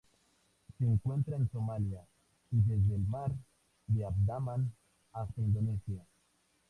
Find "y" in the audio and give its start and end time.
2.49-2.59